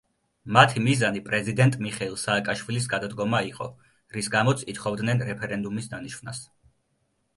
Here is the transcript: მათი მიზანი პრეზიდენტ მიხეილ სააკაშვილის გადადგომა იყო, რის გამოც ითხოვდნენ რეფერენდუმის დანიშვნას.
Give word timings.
მათი 0.55 0.81
მიზანი 0.85 1.19
პრეზიდენტ 1.27 1.77
მიხეილ 1.87 2.15
სააკაშვილის 2.23 2.87
გადადგომა 2.93 3.43
იყო, 3.51 3.69
რის 4.17 4.31
გამოც 4.37 4.65
ითხოვდნენ 4.75 5.23
რეფერენდუმის 5.29 5.91
დანიშვნას. 5.93 6.43